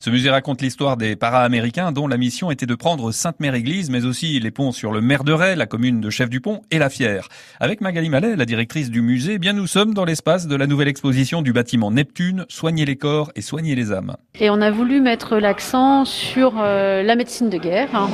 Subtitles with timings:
[0.00, 4.38] Ce musée raconte l'histoire des para-américains dont la mission était de prendre Sainte-Mère-Église, mais aussi
[4.38, 7.26] les ponts sur le Mer de Ray, la commune de Chef-du-Pont et la Fière.
[7.58, 10.68] Avec Magali Mallet, la directrice du musée, eh bien nous sommes dans l'espace de la
[10.68, 14.14] nouvelle exposition du bâtiment Neptune, Soigner les corps et soigner les âmes.
[14.38, 18.08] Et on a voulu mettre l'accent sur euh, la médecine de guerre, hein.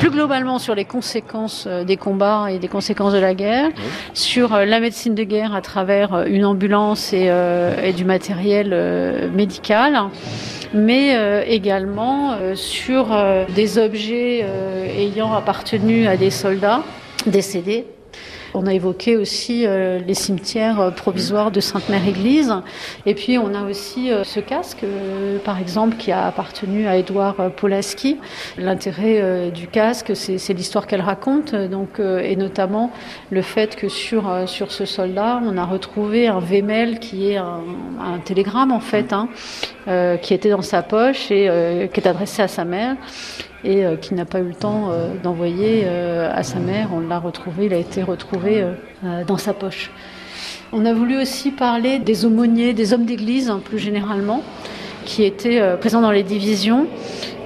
[0.00, 3.70] plus globalement sur les conséquences euh, des combats et des conséquences de la guerre,
[4.14, 7.30] sur euh, la médecine de guerre à travers une ambulance et,
[7.84, 10.10] et du matériel médical
[10.74, 14.44] mais euh, également euh, sur euh, des objets
[14.98, 16.82] ayant appartenu à des soldats
[17.26, 17.86] décédés
[18.54, 22.54] on a évoqué aussi euh, les cimetières euh, provisoires de Sainte-Mère-Église.
[23.04, 24.84] Et puis on a aussi euh, ce casque,
[25.44, 28.18] par exemple, qui a appartenu à Édouard Polaski.
[28.56, 32.90] L'intérêt du casque, c'est l'histoire qu'elle raconte, donc, et notamment
[33.30, 37.60] le fait que sur, sur ce soldat, on a retrouvé un vémel qui est un,
[38.00, 39.28] un télégramme en fait, hein,
[40.22, 42.96] qui était dans sa poche et qui est adressé à sa mère
[43.64, 46.90] et euh, qui n'a pas eu le temps euh, d'envoyer euh, à sa mère.
[46.94, 48.64] On l'a retrouvé, il a été retrouvé
[49.26, 49.90] dans sa poche.
[50.72, 54.42] On a voulu aussi parler des aumôniers, des hommes d'église hein, plus généralement,
[55.04, 56.86] qui étaient présents dans les divisions.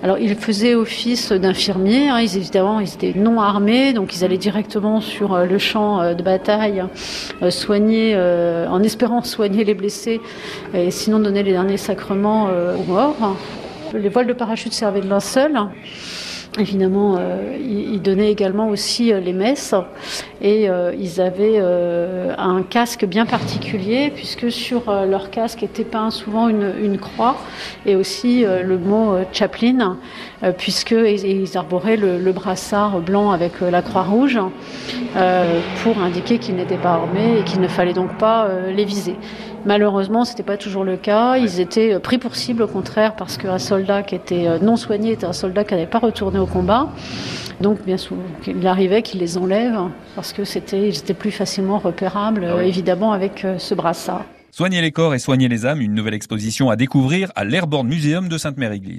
[0.02, 2.08] Alors, ils faisaient office d'infirmiers.
[2.08, 6.22] Hein, ils, évidemment, ils étaient non armés, donc ils allaient directement sur le champ de
[6.22, 6.84] bataille,
[7.50, 10.20] soigner, en espérant soigner les blessés,
[10.72, 13.36] et sinon donner les derniers sacrements aux morts.
[13.94, 15.58] Les voiles de parachute servaient de linceul.
[16.58, 19.74] Évidemment, euh, ils donnaient également aussi euh, les messes
[20.40, 26.48] et euh, ils avaient un casque bien particulier puisque sur leur casque était peint souvent
[26.48, 27.36] une, croix
[27.86, 29.96] et aussi le mot chaplain
[30.56, 34.38] puisqu'ils ils arboraient le, brassard blanc avec la croix rouge
[35.82, 39.16] pour indiquer qu'ils n'étaient pas armés et qu'il ne fallait donc pas les viser.
[39.64, 41.36] Malheureusement, ce n'était pas toujours le cas.
[41.36, 45.26] Ils étaient pris pour cible au contraire parce qu'un soldat qui était non soigné était
[45.26, 46.88] un soldat qui n'avait pas retourné au combat.
[47.60, 51.78] Donc, bien souvent, il arrivait qu'ils les enlèvent parce que c'était, ils étaient plus facilement
[51.78, 54.24] repérables, ah évidemment, avec euh, ce brassard.
[54.50, 58.28] Soigner les corps et soigner les âmes, une nouvelle exposition à découvrir à l'Airborne Museum
[58.28, 58.96] de Sainte-Mère-Église.